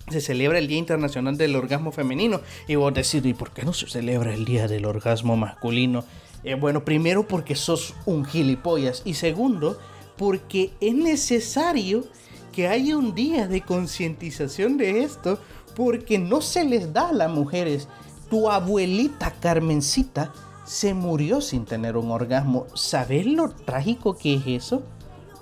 se 0.10 0.22
celebra 0.22 0.60
el 0.60 0.68
Día 0.68 0.78
Internacional 0.78 1.36
del 1.36 1.56
Orgasmo 1.56 1.92
Femenino. 1.92 2.42
Y 2.68 2.76
vos 2.76 2.94
decís, 2.94 3.22
¿y 3.24 3.34
por 3.34 3.52
qué 3.52 3.64
no 3.64 3.74
se 3.74 3.88
celebra 3.88 4.34
el 4.34 4.46
Día 4.46 4.68
del 4.68 4.86
Orgasmo 4.86 5.36
Masculino? 5.36 6.04
Eh, 6.44 6.54
bueno, 6.54 6.86
primero 6.86 7.28
porque 7.28 7.56
sos 7.56 7.96
un 8.06 8.24
gilipollas. 8.24 9.02
Y 9.04 9.16
segundo, 9.16 9.80
porque 10.16 10.72
es 10.80 10.94
necesario 10.94 12.06
que 12.52 12.68
haya 12.68 12.98
un 12.98 13.16
día 13.16 13.48
de 13.48 13.62
concientización 13.62 14.78
de 14.78 15.04
esto. 15.04 15.40
Porque 15.76 16.18
no 16.18 16.42
se 16.42 16.64
les 16.64 16.94
da 16.94 17.10
a 17.10 17.14
las 17.14 17.30
mujeres. 17.30 17.88
Tu 18.30 18.50
abuelita 18.50 19.32
Carmencita 19.40 20.32
se 20.66 20.94
murió 20.94 21.42
sin 21.42 21.66
tener 21.66 21.96
un 21.96 22.12
orgasmo. 22.12 22.66
¿Sabes 22.74 23.26
lo 23.26 23.50
trágico 23.50 24.18
que 24.18 24.36
es 24.36 24.48
eso? 24.48 24.84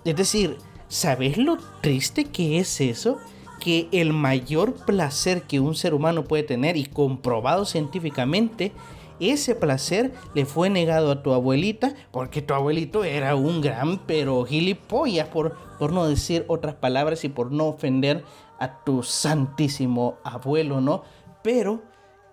Es 0.06 0.16
decir, 0.16 0.58
¿sabes 0.90 1.38
lo 1.38 1.58
triste 1.82 2.26
que 2.26 2.60
es 2.60 2.82
eso? 2.82 3.18
Que 3.60 3.88
el 3.92 4.12
mayor 4.12 4.74
placer 4.74 5.44
que 5.44 5.62
un 5.62 5.76
ser 5.76 5.94
humano 5.94 6.26
puede 6.26 6.44
tener 6.44 6.76
y 6.76 6.86
comprobado 6.86 7.64
científicamente, 7.66 8.74
ese 9.20 9.56
placer 9.56 10.14
le 10.34 10.46
fue 10.46 10.70
negado 10.70 11.12
a 11.12 11.24
tu 11.24 11.34
abuelita 11.34 11.94
porque 12.12 12.42
tu 12.42 12.54
abuelito 12.54 13.04
era 13.04 13.36
un 13.36 13.62
gran 13.62 14.00
pero 14.00 14.44
gilipollas 14.44 15.28
por, 15.30 15.56
por 15.80 15.94
no 15.94 16.06
decir 16.08 16.44
otras 16.48 16.76
palabras 16.76 17.24
y 17.24 17.30
por 17.30 17.52
no 17.52 17.68
ofender 17.68 18.24
a 18.64 18.84
tu 18.84 19.04
santísimo 19.04 20.20
abuelo, 20.24 20.80
¿no? 20.80 21.04
Pero, 21.44 21.84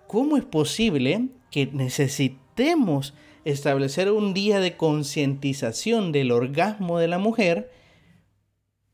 ¿cómo 0.07 0.37
es 0.37 0.45
posible 0.45 1.29
que 1.51 1.67
necesitemos 1.67 3.13
establecer 3.43 4.09
un 4.11 4.33
día 4.33 4.59
de 4.59 4.77
concientización 4.77 6.11
del 6.11 6.31
orgasmo 6.31 6.99
de 6.99 7.07
la 7.07 7.17
mujer? 7.17 7.69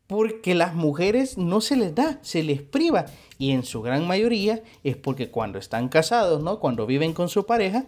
porque 0.08 0.56
las 0.56 0.74
mujeres 0.74 1.38
no 1.38 1.60
se 1.60 1.76
les 1.76 1.94
da, 1.94 2.18
se 2.22 2.42
les 2.42 2.62
priva. 2.62 3.08
Y 3.38 3.52
en 3.52 3.64
su 3.64 3.82
gran 3.82 4.08
mayoría 4.08 4.64
es 4.86 4.96
porque 4.96 5.30
cuando 5.30 5.60
están 5.60 5.90
casados, 5.90 6.42
¿no? 6.42 6.62
Cuando 6.62 6.86
viven 6.86 7.12
con 7.12 7.28
su 7.28 7.46
pareja, 7.46 7.86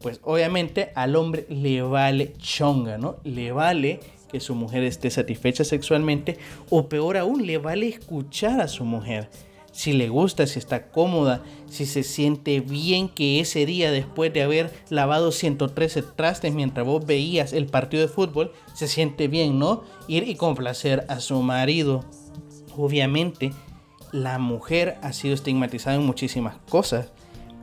pues 0.00 0.18
obviamente 0.24 0.92
al 0.94 1.14
hombre 1.14 1.44
le 1.50 1.82
vale 1.82 2.32
chonga, 2.38 2.96
¿no? 2.96 3.16
Le 3.22 3.52
vale 3.52 4.00
que 4.30 4.40
su 4.40 4.54
mujer 4.54 4.84
esté 4.84 5.10
satisfecha 5.10 5.64
sexualmente 5.64 6.38
o 6.70 6.88
peor 6.88 7.16
aún, 7.16 7.46
le 7.46 7.58
vale 7.58 7.88
escuchar 7.88 8.60
a 8.60 8.68
su 8.68 8.84
mujer 8.84 9.28
si 9.78 9.92
le 9.92 10.08
gusta, 10.08 10.46
si 10.48 10.58
está 10.58 10.88
cómoda, 10.88 11.42
si 11.68 11.86
se 11.86 12.02
siente 12.02 12.58
bien 12.58 13.08
que 13.08 13.38
ese 13.38 13.64
día 13.64 13.92
después 13.92 14.32
de 14.32 14.42
haber 14.42 14.72
lavado 14.88 15.30
113 15.30 16.02
trastes 16.02 16.52
mientras 16.52 16.84
vos 16.84 17.06
veías 17.06 17.52
el 17.52 17.66
partido 17.66 18.02
de 18.02 18.08
fútbol, 18.08 18.52
se 18.74 18.88
siente 18.88 19.28
bien, 19.28 19.60
¿no? 19.60 19.84
Ir 20.08 20.28
y 20.28 20.34
complacer 20.34 21.04
a 21.08 21.20
su 21.20 21.40
marido. 21.42 22.04
Obviamente, 22.76 23.52
la 24.10 24.40
mujer 24.40 24.98
ha 25.02 25.12
sido 25.12 25.34
estigmatizada 25.34 25.94
en 25.94 26.06
muchísimas 26.06 26.56
cosas, 26.68 27.12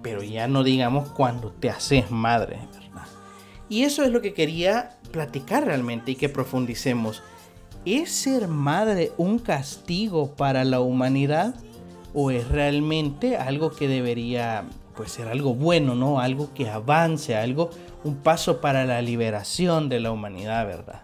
pero 0.02 0.24
ya 0.24 0.48
no 0.48 0.64
digamos 0.64 1.10
cuando 1.10 1.52
te 1.52 1.70
haces 1.70 2.12
madre, 2.12 2.60
¿verdad? 2.74 3.15
Y 3.70 3.84
eso 3.84 4.04
es 4.04 4.12
lo 4.12 4.22
que 4.22 4.34
quería 4.34 4.98
platicar 5.12 5.66
realmente 5.66 6.12
y 6.12 6.16
que 6.16 6.30
profundicemos. 6.30 7.24
¿Es 7.86 8.12
ser 8.12 8.48
madre 8.48 9.12
un 9.18 9.40
castigo 9.40 10.36
para 10.36 10.64
la 10.64 10.80
humanidad? 10.80 11.56
o 12.16 12.32
es 12.32 12.48
realmente 12.48 13.36
algo 13.36 13.72
que 13.72 13.90
debería 13.90 14.64
pues 14.96 15.12
ser 15.12 15.28
algo 15.28 15.54
bueno, 15.54 15.94
¿no? 15.96 16.22
Algo 16.22 16.54
que 16.54 16.70
avance, 16.70 17.36
algo 17.36 17.70
un 18.06 18.16
paso 18.16 18.62
para 18.62 18.86
la 18.86 19.02
liberación 19.02 19.90
de 19.90 20.00
la 20.00 20.12
humanidad, 20.12 20.66
¿verdad? 20.66 21.02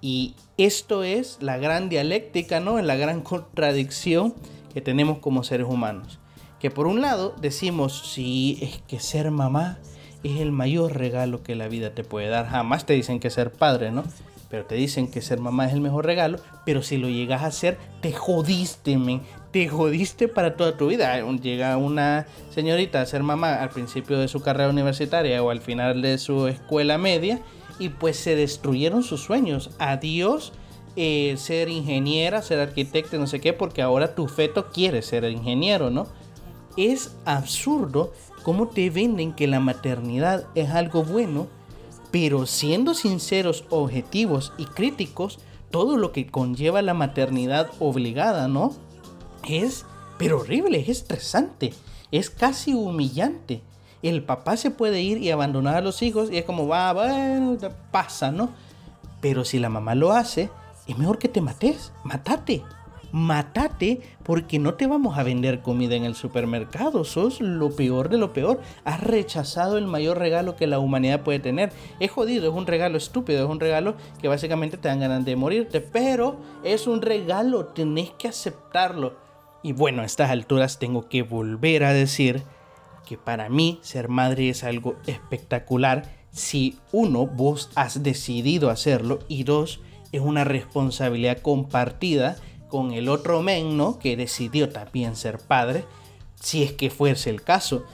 Y 0.00 0.36
esto 0.56 1.02
es 1.02 1.38
la 1.40 1.56
gran 1.56 1.88
dialéctica, 1.88 2.60
¿no? 2.60 2.80
La 2.80 2.94
gran 2.94 3.22
contradicción 3.22 4.34
que 4.72 4.80
tenemos 4.80 5.18
como 5.18 5.42
seres 5.42 5.66
humanos. 5.66 6.20
Que 6.60 6.70
por 6.70 6.86
un 6.86 7.00
lado 7.00 7.34
decimos, 7.40 8.12
sí, 8.14 8.58
es 8.62 8.80
que 8.86 9.00
ser 9.00 9.32
mamá 9.32 9.78
es 10.24 10.40
el 10.40 10.50
mayor 10.50 10.96
regalo 10.96 11.42
que 11.42 11.54
la 11.54 11.68
vida 11.68 11.94
te 11.94 12.02
puede 12.02 12.28
dar. 12.28 12.48
Jamás 12.48 12.86
te 12.86 12.94
dicen 12.94 13.20
que 13.20 13.30
ser 13.30 13.52
padre, 13.52 13.90
¿no? 13.90 14.04
Pero 14.50 14.64
te 14.64 14.74
dicen 14.74 15.10
que 15.10 15.20
ser 15.20 15.38
mamá 15.38 15.66
es 15.66 15.72
el 15.72 15.80
mejor 15.80 16.06
regalo, 16.06 16.38
pero 16.64 16.82
si 16.82 16.96
lo 16.96 17.08
llegas 17.08 17.42
a 17.42 17.46
hacer, 17.46 17.78
te 18.00 18.12
jodiste, 18.12 18.98
men 18.98 19.22
te 19.50 19.68
jodiste 19.68 20.26
para 20.28 20.56
toda 20.56 20.76
tu 20.76 20.88
vida. 20.88 21.20
Llega 21.36 21.76
una 21.76 22.26
señorita 22.50 23.00
a 23.00 23.06
ser 23.06 23.22
mamá 23.22 23.62
al 23.62 23.70
principio 23.70 24.18
de 24.18 24.28
su 24.28 24.40
carrera 24.40 24.70
universitaria 24.70 25.42
o 25.42 25.50
al 25.50 25.60
final 25.60 26.02
de 26.02 26.18
su 26.18 26.48
escuela 26.48 26.98
media 26.98 27.40
y 27.78 27.90
pues 27.90 28.16
se 28.16 28.36
destruyeron 28.36 29.02
sus 29.02 29.22
sueños. 29.22 29.70
Adiós 29.78 30.52
eh, 30.96 31.34
ser 31.36 31.68
ingeniera, 31.68 32.40
ser 32.42 32.60
arquitecta, 32.60 33.16
no 33.18 33.26
sé 33.26 33.40
qué, 33.40 33.52
porque 33.52 33.82
ahora 33.82 34.14
tu 34.14 34.28
feto 34.28 34.70
quiere 34.72 35.02
ser 35.02 35.24
ingeniero, 35.24 35.90
¿no? 35.90 36.06
Es 36.76 37.16
absurdo 37.24 38.12
cómo 38.44 38.68
te 38.68 38.88
venden 38.90 39.32
que 39.32 39.48
la 39.48 39.58
maternidad 39.58 40.46
es 40.54 40.70
algo 40.70 41.02
bueno, 41.02 41.48
pero 42.12 42.46
siendo 42.46 42.94
sinceros, 42.94 43.64
objetivos 43.70 44.52
y 44.58 44.66
críticos, 44.66 45.40
todo 45.72 45.96
lo 45.96 46.12
que 46.12 46.28
conlleva 46.28 46.80
la 46.82 46.94
maternidad 46.94 47.68
obligada, 47.80 48.46
¿no? 48.46 48.72
es, 49.48 49.84
pero 50.18 50.40
horrible, 50.40 50.80
es 50.80 50.88
estresante, 50.88 51.72
es 52.10 52.30
casi 52.30 52.74
humillante. 52.74 53.62
El 54.02 54.22
papá 54.22 54.56
se 54.56 54.70
puede 54.70 55.00
ir 55.00 55.18
y 55.18 55.30
abandonar 55.30 55.76
a 55.76 55.80
los 55.80 56.02
hijos 56.02 56.30
y 56.30 56.36
es 56.36 56.44
como, 56.44 56.68
va, 56.68 56.92
bueno, 56.92 57.56
pasa, 57.90 58.30
¿no? 58.30 58.50
Pero 59.20 59.44
si 59.44 59.58
la 59.58 59.70
mamá 59.70 59.94
lo 59.94 60.12
hace, 60.12 60.50
es 60.86 60.98
mejor 60.98 61.18
que 61.18 61.28
te 61.28 61.40
mates, 61.40 61.92
matate. 62.04 62.62
Matate 63.14 64.00
porque 64.24 64.58
no 64.58 64.74
te 64.74 64.88
vamos 64.88 65.16
a 65.16 65.22
vender 65.22 65.62
comida 65.62 65.94
en 65.94 66.04
el 66.04 66.16
supermercado. 66.16 67.04
Sos 67.04 67.40
lo 67.40 67.70
peor 67.70 68.08
de 68.08 68.18
lo 68.18 68.32
peor. 68.32 68.60
Has 68.84 69.00
rechazado 69.04 69.78
el 69.78 69.86
mayor 69.86 70.18
regalo 70.18 70.56
que 70.56 70.66
la 70.66 70.80
humanidad 70.80 71.22
puede 71.22 71.38
tener. 71.38 71.70
Es 72.00 72.10
jodido, 72.10 72.50
es 72.50 72.54
un 72.56 72.66
regalo 72.66 72.98
estúpido, 72.98 73.44
es 73.44 73.48
un 73.48 73.60
regalo 73.60 73.94
que 74.20 74.26
básicamente 74.26 74.78
te 74.78 74.88
dan 74.88 74.98
ganas 74.98 75.24
de 75.24 75.36
morirte. 75.36 75.80
Pero 75.80 76.40
es 76.64 76.88
un 76.88 77.02
regalo, 77.02 77.66
tenés 77.66 78.10
que 78.18 78.26
aceptarlo. 78.26 79.14
Y 79.62 79.72
bueno, 79.72 80.02
a 80.02 80.06
estas 80.06 80.30
alturas 80.30 80.80
tengo 80.80 81.08
que 81.08 81.22
volver 81.22 81.84
a 81.84 81.92
decir 81.92 82.42
que 83.06 83.16
para 83.16 83.48
mí 83.48 83.78
ser 83.82 84.08
madre 84.08 84.48
es 84.48 84.64
algo 84.64 84.96
espectacular 85.06 86.24
si 86.34 86.78
uno, 86.90 87.28
vos 87.28 87.70
has 87.76 88.02
decidido 88.02 88.70
hacerlo 88.70 89.20
y 89.28 89.44
dos, 89.44 89.80
es 90.10 90.20
una 90.20 90.42
responsabilidad 90.42 91.38
compartida 91.38 92.36
con 92.74 92.92
el 92.92 93.08
otro 93.08 93.40
men, 93.40 93.76
¿no? 93.76 94.00
Que 94.00 94.16
decidió 94.16 94.68
también 94.68 95.14
ser 95.14 95.38
padre, 95.38 95.84
si 96.34 96.64
es 96.64 96.72
que 96.72 96.90
fuese 96.90 97.30
el 97.30 97.40
caso. 97.40 97.84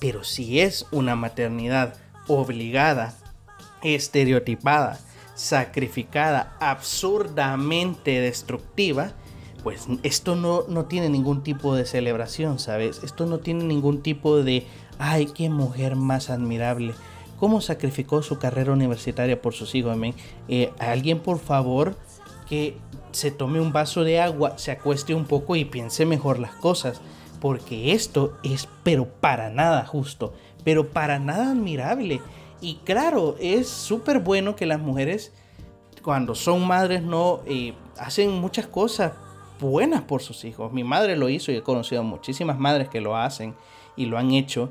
Pero 0.00 0.22
si 0.22 0.60
es 0.60 0.84
una 0.92 1.16
maternidad 1.16 1.94
obligada, 2.28 3.16
estereotipada, 3.82 5.00
sacrificada, 5.34 6.58
absurdamente 6.60 8.20
destructiva, 8.20 9.12
pues 9.62 9.86
esto 10.02 10.36
no, 10.36 10.64
no 10.68 10.84
tiene 10.84 11.08
ningún 11.08 11.42
tipo 11.42 11.74
de 11.74 11.86
celebración, 11.86 12.58
¿sabes? 12.58 13.00
Esto 13.02 13.24
no 13.24 13.38
tiene 13.38 13.64
ningún 13.64 14.02
tipo 14.02 14.42
de, 14.42 14.66
ay, 14.98 15.24
qué 15.24 15.48
mujer 15.48 15.96
más 15.96 16.28
admirable. 16.28 16.92
¿Cómo 17.40 17.62
sacrificó 17.62 18.22
su 18.22 18.38
carrera 18.38 18.74
universitaria 18.74 19.40
por 19.40 19.54
sus 19.54 19.74
hijos? 19.74 19.96
Eh, 20.48 20.70
alguien, 20.78 21.20
por 21.20 21.38
favor, 21.38 21.96
que 22.48 22.78
se 23.12 23.30
tome 23.30 23.60
un 23.60 23.72
vaso 23.72 24.04
de 24.04 24.20
agua, 24.20 24.58
se 24.58 24.70
acueste 24.70 25.14
un 25.14 25.24
poco 25.24 25.56
y 25.56 25.64
piense 25.64 26.06
mejor 26.06 26.38
las 26.38 26.54
cosas. 26.54 27.00
Porque 27.40 27.92
esto 27.92 28.38
es, 28.42 28.68
pero 28.82 29.06
para 29.06 29.50
nada 29.50 29.84
justo, 29.84 30.32
pero 30.64 30.88
para 30.88 31.18
nada 31.18 31.50
admirable. 31.50 32.20
Y 32.60 32.76
claro, 32.84 33.36
es 33.38 33.68
súper 33.68 34.20
bueno 34.20 34.56
que 34.56 34.66
las 34.66 34.80
mujeres, 34.80 35.32
cuando 36.02 36.34
son 36.34 36.66
madres, 36.66 37.02
no 37.02 37.40
eh, 37.46 37.74
hacen 37.98 38.32
muchas 38.32 38.66
cosas 38.66 39.12
buenas 39.60 40.02
por 40.02 40.22
sus 40.22 40.44
hijos. 40.44 40.72
Mi 40.72 40.84
madre 40.84 41.16
lo 41.16 41.28
hizo 41.28 41.52
y 41.52 41.56
he 41.56 41.62
conocido 41.62 42.02
muchísimas 42.02 42.58
madres 42.58 42.88
que 42.88 43.00
lo 43.00 43.16
hacen 43.16 43.54
y 43.96 44.06
lo 44.06 44.18
han 44.18 44.32
hecho. 44.32 44.70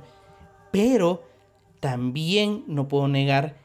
Pero 0.71 1.23
también 1.79 2.63
no 2.67 2.87
puedo 2.87 3.07
negar 3.07 3.55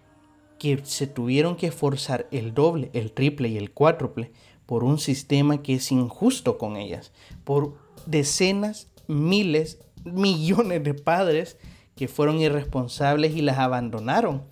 que 0.61 0.79
se 0.85 1.07
tuvieron 1.07 1.57
que 1.57 1.69
esforzar 1.69 2.29
el 2.31 2.53
doble, 2.53 2.91
el 2.93 3.13
triple 3.13 3.49
y 3.49 3.57
el 3.57 3.73
cuádruple 3.73 4.31
por 4.67 4.85
un 4.85 4.99
sistema 4.99 5.63
que 5.63 5.77
es 5.77 5.91
injusto 5.91 6.59
con 6.59 6.77
ellas. 6.77 7.13
Por 7.45 7.79
decenas, 8.05 8.89
miles, 9.09 9.79
millones 10.05 10.85
de 10.85 10.93
padres 10.93 11.57
que 11.97 12.09
fueron 12.09 12.41
irresponsables 12.41 13.35
y 13.35 13.41
las 13.41 13.59
abandonaron. 13.59 14.43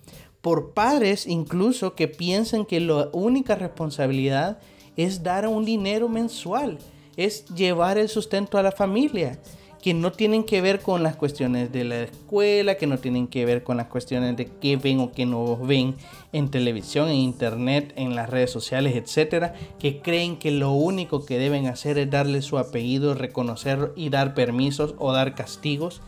Por 0.41 0.73
padres 0.73 1.27
incluso 1.27 1.93
que 1.93 2.07
piensan 2.07 2.65
que 2.65 2.79
la 2.79 3.09
única 3.13 3.53
responsabilidad 3.53 4.59
es 4.97 5.21
dar 5.21 5.47
un 5.47 5.63
dinero 5.63 6.09
mensual, 6.09 6.79
es 7.17 7.45
llevar 7.53 7.99
el 7.99 8.09
sustento 8.09 8.57
a 8.57 8.63
la 8.63 8.71
familia, 8.71 9.39
que 9.81 9.93
no 9.93 10.11
tienen 10.11 10.43
que 10.43 10.61
ver 10.61 10.81
con 10.81 11.03
las 11.03 11.15
cuestiones 11.15 11.71
de 11.71 11.85
la 11.85 12.01
escuela, 12.01 12.75
que 12.75 12.87
no 12.87 12.97
tienen 12.97 13.27
que 13.27 13.45
ver 13.45 13.63
con 13.63 13.77
las 13.77 13.87
cuestiones 13.87 14.35
de 14.35 14.47
qué 14.47 14.75
ven 14.75 14.99
o 14.99 15.11
qué 15.11 15.25
no 15.25 15.55
ven 15.55 15.95
en 16.33 16.49
televisión, 16.49 17.07
en 17.07 17.15
internet, 17.15 17.93
en 17.95 18.15
las 18.15 18.29
redes 18.29 18.51
sociales, 18.51 18.95
etcétera, 18.95 19.53
que 19.79 20.01
creen 20.01 20.37
que 20.37 20.51
lo 20.51 20.71
único 20.71 21.25
que 21.25 21.37
deben 21.37 21.67
hacer 21.67 21.97
es 21.97 22.09
darle 22.09 22.41
su 22.41 22.57
apellido, 22.57 23.13
reconocer 23.13 23.93
y 23.95 24.09
dar 24.09 24.33
permisos 24.33 24.95
o 24.97 25.13
dar 25.13 25.33
castigos. 25.33 26.01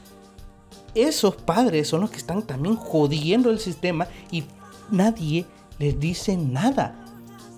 Esos 0.94 1.36
padres 1.36 1.88
son 1.88 2.02
los 2.02 2.12
que 2.12 2.18
están 2.18 2.42
también 2.42 2.76
jodiendo 2.76 3.50
el 3.50 3.60
sistema 3.60 4.08
y 4.32 4.44
nadie 4.92 5.46
les 5.80 5.98
dice 5.98 6.36
nada. 6.36 6.98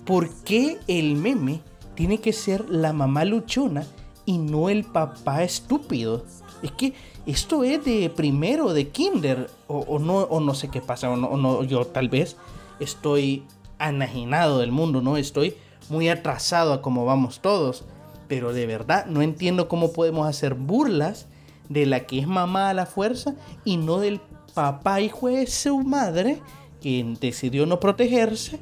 ¿Por 0.04 0.30
qué 0.44 0.78
el 0.86 1.16
meme 1.16 1.60
tiene 1.96 2.18
que 2.18 2.32
ser 2.32 2.68
la 2.70 2.92
mamá 2.92 3.24
luchona 3.24 3.84
y 4.26 4.38
no 4.38 4.68
el 4.68 4.84
papá 4.84 5.42
estúpido? 5.42 6.24
es 6.64 6.72
que 6.72 6.94
esto 7.26 7.62
es 7.62 7.84
de 7.84 8.10
primero, 8.10 8.72
de 8.72 8.88
kinder, 8.88 9.50
o, 9.66 9.98
no, 9.98 10.20
o 10.20 10.40
no 10.40 10.54
sé 10.54 10.68
qué 10.68 10.80
pasa, 10.80 11.10
o 11.10 11.16
no, 11.16 11.62
yo 11.64 11.86
tal 11.86 12.08
vez 12.08 12.36
estoy 12.80 13.44
anajinado 13.78 14.58
del 14.58 14.72
mundo, 14.72 15.02
¿no? 15.02 15.16
Estoy 15.16 15.56
muy 15.90 16.08
atrasado 16.08 16.72
a 16.72 16.82
cómo 16.82 17.04
vamos 17.04 17.40
todos, 17.40 17.84
pero 18.28 18.52
de 18.52 18.66
verdad 18.66 19.06
no 19.06 19.20
entiendo 19.20 19.68
cómo 19.68 19.92
podemos 19.92 20.26
hacer 20.26 20.54
burlas 20.54 21.26
de 21.68 21.86
la 21.86 22.00
que 22.00 22.18
es 22.18 22.26
mamá 22.26 22.70
a 22.70 22.74
la 22.74 22.86
fuerza 22.86 23.34
y 23.64 23.76
no 23.76 23.98
del 23.98 24.20
papá 24.54 25.00
hijo 25.00 25.28
de 25.28 25.46
su 25.46 25.78
madre 25.80 26.40
que 26.80 27.14
decidió 27.20 27.66
no 27.66 27.80
protegerse 27.80 28.58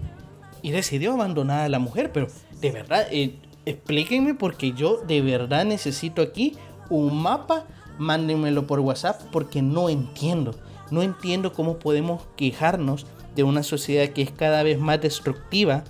y 0.63 0.71
decidió 0.71 1.13
abandonar 1.13 1.61
a 1.61 1.69
la 1.69 1.79
mujer, 1.79 2.13
pero 2.13 2.29
de 2.61 2.71
verdad, 2.71 3.07
eh, 3.11 3.37
explíquenme 3.67 4.35
porque 4.35 4.73
yo 4.73 4.99
de 5.07 5.21
verdad 5.21 5.65
necesito 5.65 6.23
aquí 6.23 6.57
un 6.91 7.23
mapa, 7.23 7.67
mándenmelo 7.99 8.67
por 8.67 8.81
WhatsApp 8.81 9.21
porque 9.31 9.63
no 9.63 9.89
entiendo. 9.89 10.55
No 10.91 11.03
entiendo 11.03 11.53
cómo 11.53 11.79
podemos 11.79 12.23
quejarnos 12.37 13.07
de 13.35 13.45
una 13.45 13.63
sociedad 13.63 14.09
que 14.11 14.23
es 14.23 14.31
cada 14.31 14.63
vez 14.63 14.79
más 14.79 15.01
destructiva 15.01 15.85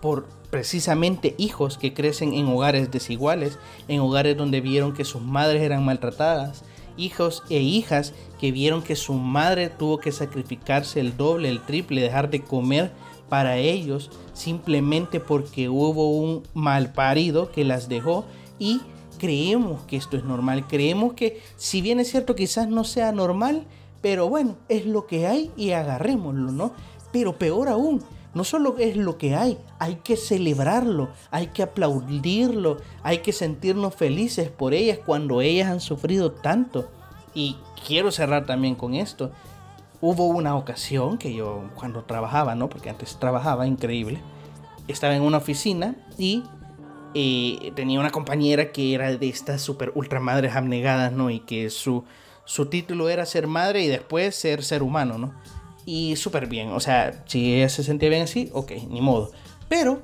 por 0.00 0.26
precisamente 0.50 1.34
hijos 1.36 1.76
que 1.78 1.92
crecen 1.92 2.32
en 2.32 2.46
hogares 2.46 2.90
desiguales, 2.90 3.58
en 3.88 4.00
hogares 4.00 4.36
donde 4.36 4.60
vieron 4.60 4.94
que 4.94 5.04
sus 5.04 5.20
madres 5.20 5.62
eran 5.62 5.84
maltratadas, 5.84 6.64
hijos 6.96 7.42
e 7.50 7.58
hijas 7.58 8.14
que 8.38 8.52
vieron 8.52 8.82
que 8.82 8.96
su 8.96 9.14
madre 9.14 9.68
tuvo 9.68 9.98
que 9.98 10.12
sacrificarse 10.12 11.00
el 11.00 11.16
doble, 11.16 11.48
el 11.48 11.60
triple, 11.60 12.00
dejar 12.00 12.30
de 12.30 12.42
comer 12.42 12.92
para 13.28 13.56
ellos 13.56 14.10
simplemente 14.34 15.20
porque 15.20 15.68
hubo 15.68 16.10
un 16.10 16.42
mal 16.52 16.92
parido 16.92 17.50
que 17.50 17.64
las 17.64 17.88
dejó 17.88 18.26
y 18.58 18.82
creemos 19.18 19.82
que 19.86 19.96
esto 19.96 20.16
es 20.16 20.24
normal, 20.24 20.66
creemos 20.66 21.14
que 21.14 21.40
si 21.56 21.80
bien 21.80 22.00
es 22.00 22.10
cierto 22.10 22.34
quizás 22.34 22.68
no 22.68 22.84
sea 22.84 23.12
normal, 23.12 23.64
pero 24.02 24.28
bueno, 24.28 24.56
es 24.68 24.84
lo 24.84 25.06
que 25.06 25.26
hay 25.26 25.50
y 25.56 25.70
agarrémoslo, 25.70 26.52
¿no? 26.52 26.72
Pero 27.10 27.38
peor 27.38 27.68
aún, 27.68 28.02
no 28.34 28.44
solo 28.44 28.76
es 28.78 28.96
lo 28.96 29.16
que 29.16 29.36
hay, 29.36 29.56
hay 29.78 29.96
que 29.96 30.16
celebrarlo, 30.16 31.08
hay 31.30 31.46
que 31.48 31.62
aplaudirlo, 31.62 32.78
hay 33.02 33.18
que 33.18 33.32
sentirnos 33.32 33.94
felices 33.94 34.50
por 34.50 34.74
ellas 34.74 34.98
cuando 35.06 35.40
ellas 35.40 35.70
han 35.70 35.80
sufrido 35.80 36.32
tanto. 36.32 36.88
Y 37.32 37.56
quiero 37.86 38.10
cerrar 38.10 38.44
también 38.44 38.74
con 38.74 38.94
esto. 38.94 39.30
Hubo 40.00 40.26
una 40.26 40.56
ocasión 40.56 41.18
que 41.18 41.34
yo 41.34 41.70
cuando 41.74 42.04
trabajaba, 42.04 42.54
¿no? 42.54 42.68
Porque 42.68 42.90
antes 42.90 43.16
trabajaba 43.18 43.66
increíble. 43.66 44.20
Estaba 44.86 45.16
en 45.16 45.22
una 45.22 45.38
oficina 45.38 45.94
y 46.18 46.42
eh, 47.14 47.72
tenía 47.74 48.00
una 48.00 48.10
compañera 48.10 48.72
que 48.72 48.94
era 48.94 49.16
de 49.16 49.28
estas 49.28 49.62
super 49.62 49.92
ultra 49.94 50.20
madres 50.20 50.54
abnegadas, 50.56 51.12
¿no? 51.12 51.30
Y 51.30 51.40
que 51.40 51.70
su, 51.70 52.04
su 52.44 52.66
título 52.66 53.08
era 53.08 53.24
ser 53.24 53.46
madre 53.46 53.82
y 53.82 53.88
después 53.88 54.34
ser 54.34 54.62
ser 54.64 54.82
humano, 54.82 55.16
¿no? 55.16 55.32
Y 55.86 56.16
súper 56.16 56.46
bien, 56.46 56.70
o 56.72 56.80
sea, 56.80 57.22
si 57.26 57.54
ella 57.54 57.68
se 57.68 57.84
sentía 57.84 58.08
bien 58.08 58.22
así, 58.22 58.50
ok, 58.52 58.72
ni 58.88 59.00
modo. 59.00 59.30
Pero 59.68 60.02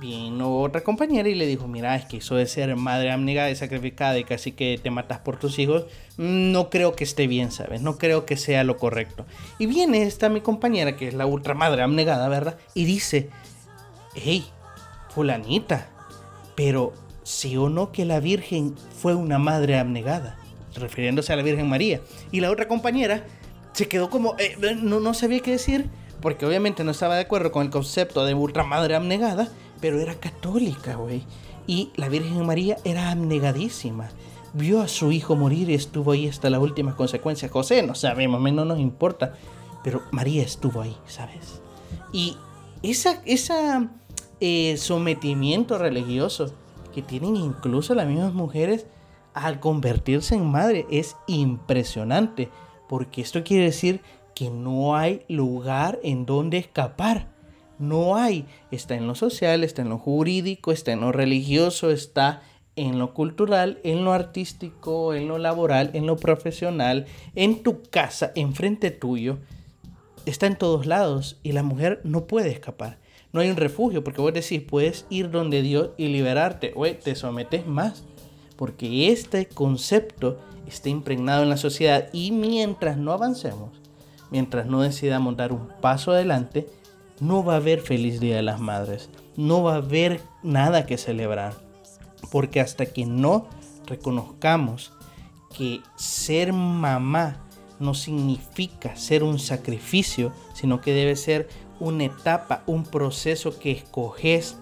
vino 0.00 0.60
otra 0.60 0.82
compañera 0.82 1.28
y 1.28 1.34
le 1.34 1.46
dijo, 1.46 1.66
mira, 1.68 1.96
es 1.96 2.04
que 2.04 2.18
eso 2.18 2.34
de 2.34 2.46
ser 2.46 2.74
madre 2.76 3.10
abnegada 3.10 3.50
y 3.50 3.56
sacrificada 3.56 4.18
y 4.18 4.24
casi 4.24 4.52
que 4.52 4.78
te 4.82 4.90
matas 4.90 5.20
por 5.20 5.38
tus 5.38 5.58
hijos, 5.58 5.86
no 6.16 6.70
creo 6.70 6.94
que 6.94 7.04
esté 7.04 7.26
bien, 7.26 7.50
¿sabes? 7.50 7.80
No 7.80 7.98
creo 7.98 8.26
que 8.26 8.36
sea 8.36 8.64
lo 8.64 8.76
correcto. 8.76 9.24
Y 9.58 9.66
viene 9.66 10.02
esta 10.02 10.28
mi 10.28 10.40
compañera, 10.40 10.96
que 10.96 11.08
es 11.08 11.14
la 11.14 11.26
ultra 11.26 11.54
madre 11.54 11.82
abnegada, 11.82 12.28
¿verdad? 12.28 12.58
Y 12.74 12.84
dice, 12.84 13.30
hey, 14.14 14.44
fulanita, 15.14 15.88
pero 16.54 16.92
sí 17.22 17.56
o 17.56 17.68
no 17.68 17.90
que 17.90 18.04
la 18.04 18.20
Virgen 18.20 18.74
fue 19.00 19.14
una 19.14 19.38
madre 19.38 19.78
abnegada, 19.78 20.36
refiriéndose 20.74 21.32
a 21.32 21.36
la 21.36 21.42
Virgen 21.42 21.68
María. 21.68 22.00
Y 22.32 22.40
la 22.40 22.50
otra 22.50 22.68
compañera 22.68 23.24
se 23.72 23.88
quedó 23.88 24.10
como, 24.10 24.36
eh, 24.38 24.56
no, 24.82 25.00
no 25.00 25.14
sabía 25.14 25.40
qué 25.40 25.52
decir, 25.52 25.86
porque 26.20 26.46
obviamente 26.46 26.84
no 26.84 26.90
estaba 26.90 27.16
de 27.16 27.22
acuerdo 27.22 27.52
con 27.52 27.64
el 27.64 27.70
concepto 27.70 28.24
de 28.24 28.34
ultra 28.34 28.64
madre 28.64 28.94
abnegada, 28.94 29.48
pero 29.80 30.00
era 30.00 30.14
católica, 30.14 30.94
güey. 30.96 31.22
Y 31.66 31.90
la 31.96 32.08
Virgen 32.08 32.46
María 32.46 32.76
era 32.84 33.10
abnegadísima. 33.10 34.08
Vio 34.52 34.80
a 34.80 34.88
su 34.88 35.12
hijo 35.12 35.36
morir 35.36 35.68
y 35.68 35.74
estuvo 35.74 36.12
ahí 36.12 36.28
hasta 36.28 36.50
las 36.50 36.60
últimas 36.60 36.94
consecuencias. 36.94 37.50
José, 37.50 37.82
no 37.82 37.94
sabemos, 37.94 38.40
no 38.40 38.64
nos 38.64 38.78
importa. 38.78 39.34
Pero 39.82 40.02
María 40.10 40.42
estuvo 40.42 40.80
ahí, 40.80 40.96
¿sabes? 41.06 41.60
Y 42.12 42.36
esa, 42.82 43.20
esa 43.24 43.90
eh, 44.40 44.76
sometimiento 44.78 45.78
religioso 45.78 46.52
que 46.94 47.02
tienen 47.02 47.36
incluso 47.36 47.94
las 47.94 48.06
mismas 48.06 48.32
mujeres 48.32 48.86
al 49.34 49.60
convertirse 49.60 50.34
en 50.34 50.46
madre 50.50 50.86
es 50.90 51.16
impresionante. 51.26 52.48
Porque 52.88 53.20
esto 53.20 53.44
quiere 53.44 53.64
decir 53.64 54.00
que 54.34 54.50
no 54.50 54.96
hay 54.96 55.24
lugar 55.28 55.98
en 56.02 56.26
donde 56.26 56.58
escapar 56.58 57.35
no 57.78 58.16
hay. 58.16 58.46
Está 58.70 58.94
en 58.94 59.06
lo 59.06 59.14
social, 59.14 59.64
está 59.64 59.82
en 59.82 59.88
lo 59.88 59.98
jurídico, 59.98 60.72
está 60.72 60.92
en 60.92 61.00
lo 61.00 61.12
religioso, 61.12 61.90
está 61.90 62.42
en 62.76 62.98
lo 62.98 63.14
cultural, 63.14 63.80
en 63.84 64.04
lo 64.04 64.12
artístico, 64.12 65.14
en 65.14 65.28
lo 65.28 65.38
laboral, 65.38 65.90
en 65.94 66.06
lo 66.06 66.16
profesional, 66.16 67.06
en 67.34 67.62
tu 67.62 67.82
casa, 67.82 68.32
enfrente 68.34 68.90
tuyo. 68.90 69.38
Está 70.26 70.46
en 70.46 70.56
todos 70.56 70.86
lados 70.86 71.38
y 71.42 71.52
la 71.52 71.62
mujer 71.62 72.00
no 72.04 72.26
puede 72.26 72.50
escapar. 72.50 72.98
No 73.32 73.40
hay 73.40 73.50
un 73.50 73.56
refugio 73.56 74.02
porque 74.02 74.20
vos 74.20 74.32
decís, 74.32 74.62
puedes 74.62 75.06
ir 75.08 75.30
donde 75.30 75.62
Dios 75.62 75.90
y 75.96 76.08
liberarte. 76.08 76.72
O 76.74 76.86
te 76.86 77.14
sometes 77.14 77.66
más. 77.66 78.04
Porque 78.56 79.10
este 79.12 79.46
concepto 79.46 80.38
está 80.66 80.88
impregnado 80.88 81.42
en 81.42 81.50
la 81.50 81.56
sociedad 81.56 82.08
y 82.12 82.30
mientras 82.30 82.96
no 82.96 83.12
avancemos, 83.12 83.70
mientras 84.30 84.66
no 84.66 84.80
decidamos 84.82 85.36
dar 85.36 85.52
un 85.52 85.68
paso 85.80 86.12
adelante, 86.12 86.66
no 87.20 87.44
va 87.44 87.54
a 87.54 87.56
haber 87.56 87.80
feliz 87.80 88.20
Día 88.20 88.36
de 88.36 88.42
las 88.42 88.60
Madres, 88.60 89.10
no 89.36 89.62
va 89.62 89.74
a 89.74 89.76
haber 89.76 90.20
nada 90.42 90.86
que 90.86 90.98
celebrar, 90.98 91.54
porque 92.30 92.60
hasta 92.60 92.86
que 92.86 93.06
no 93.06 93.48
reconozcamos 93.86 94.92
que 95.56 95.80
ser 95.96 96.52
mamá 96.52 97.42
no 97.78 97.94
significa 97.94 98.96
ser 98.96 99.22
un 99.22 99.38
sacrificio, 99.38 100.32
sino 100.54 100.80
que 100.80 100.92
debe 100.92 101.16
ser 101.16 101.48
una 101.80 102.04
etapa, 102.04 102.62
un 102.66 102.84
proceso 102.84 103.58
que 103.58 103.70
escoges 103.70 104.56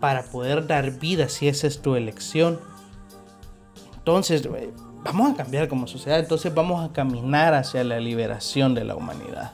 para 0.00 0.22
poder 0.22 0.66
dar 0.66 0.98
vida 0.98 1.28
si 1.28 1.48
esa 1.48 1.66
es 1.66 1.80
tu 1.82 1.96
elección. 1.96 2.60
Entonces, 3.96 4.46
eh, 4.46 4.70
vamos 5.02 5.32
a 5.32 5.36
cambiar 5.36 5.68
como 5.68 5.86
sociedad, 5.86 6.18
entonces 6.18 6.54
vamos 6.54 6.88
a 6.88 6.92
caminar 6.92 7.54
hacia 7.54 7.84
la 7.84 8.00
liberación 8.00 8.74
de 8.74 8.84
la 8.84 8.96
humanidad. 8.96 9.52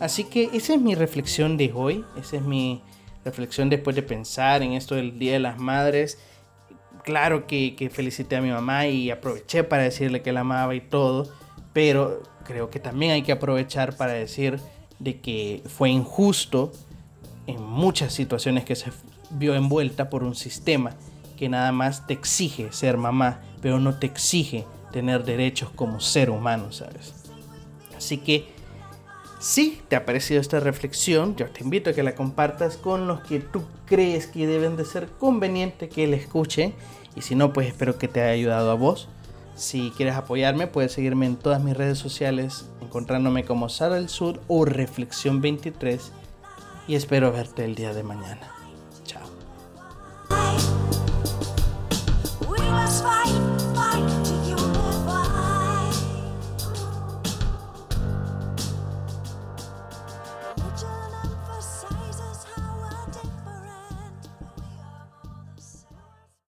Así 0.00 0.24
que 0.24 0.50
esa 0.52 0.74
es 0.74 0.80
mi 0.80 0.94
reflexión 0.94 1.56
de 1.56 1.72
hoy, 1.74 2.04
esa 2.18 2.36
es 2.36 2.42
mi 2.42 2.82
reflexión 3.24 3.70
después 3.70 3.96
de 3.96 4.02
pensar 4.02 4.62
en 4.62 4.72
esto 4.72 4.94
del 4.94 5.18
Día 5.18 5.32
de 5.32 5.40
las 5.40 5.58
Madres. 5.58 6.18
Claro 7.02 7.46
que, 7.46 7.74
que 7.76 7.88
felicité 7.88 8.36
a 8.36 8.40
mi 8.40 8.50
mamá 8.50 8.86
y 8.86 9.10
aproveché 9.10 9.64
para 9.64 9.84
decirle 9.84 10.22
que 10.22 10.32
la 10.32 10.40
amaba 10.40 10.74
y 10.74 10.80
todo, 10.80 11.32
pero 11.72 12.22
creo 12.44 12.70
que 12.70 12.78
también 12.78 13.12
hay 13.12 13.22
que 13.22 13.32
aprovechar 13.32 13.96
para 13.96 14.12
decir 14.12 14.60
de 14.98 15.20
que 15.20 15.62
fue 15.66 15.90
injusto 15.90 16.72
en 17.46 17.62
muchas 17.62 18.12
situaciones 18.12 18.64
que 18.64 18.76
se 18.76 18.90
vio 19.30 19.54
envuelta 19.54 20.10
por 20.10 20.22
un 20.22 20.34
sistema 20.34 20.94
que 21.36 21.48
nada 21.48 21.72
más 21.72 22.06
te 22.06 22.14
exige 22.14 22.72
ser 22.72 22.96
mamá, 22.96 23.40
pero 23.60 23.78
no 23.78 23.98
te 23.98 24.06
exige 24.06 24.64
tener 24.92 25.24
derechos 25.24 25.70
como 25.70 26.00
ser 26.00 26.30
humano, 26.30 26.72
¿sabes? 26.72 27.14
Así 27.96 28.18
que 28.18 28.55
si 29.38 29.82
te 29.88 29.96
ha 29.96 30.06
parecido 30.06 30.40
esta 30.40 30.60
reflexión, 30.60 31.36
yo 31.36 31.46
te 31.50 31.62
invito 31.62 31.90
a 31.90 31.92
que 31.92 32.02
la 32.02 32.14
compartas 32.14 32.76
con 32.76 33.06
los 33.06 33.20
que 33.20 33.40
tú 33.40 33.62
crees 33.84 34.26
que 34.26 34.46
deben 34.46 34.76
de 34.76 34.84
ser 34.84 35.08
conveniente 35.08 35.88
que 35.88 36.06
la 36.06 36.16
escuchen. 36.16 36.74
Y 37.14 37.22
si 37.22 37.34
no, 37.34 37.52
pues 37.52 37.68
espero 37.68 37.98
que 37.98 38.08
te 38.08 38.22
haya 38.22 38.32
ayudado 38.32 38.70
a 38.70 38.74
vos. 38.74 39.08
Si 39.54 39.90
quieres 39.96 40.14
apoyarme, 40.16 40.66
puedes 40.66 40.92
seguirme 40.92 41.26
en 41.26 41.36
todas 41.36 41.62
mis 41.62 41.76
redes 41.76 41.98
sociales, 41.98 42.66
encontrándome 42.82 43.44
como 43.44 43.68
Sara 43.68 43.94
del 43.96 44.08
Sur 44.08 44.40
o 44.48 44.64
Reflexión 44.64 45.40
23. 45.40 46.12
Y 46.88 46.94
espero 46.94 47.32
verte 47.32 47.64
el 47.64 47.74
día 47.74 47.92
de 47.92 48.02
mañana. 48.02 48.55